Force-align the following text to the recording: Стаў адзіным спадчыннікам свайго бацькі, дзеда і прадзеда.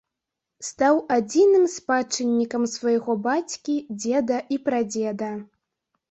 Стаў 0.67 0.95
адзіным 1.15 1.65
спадчыннікам 1.73 2.65
свайго 2.75 3.15
бацькі, 3.27 3.75
дзеда 4.05 4.39
і 4.55 4.59
прадзеда. 4.71 5.29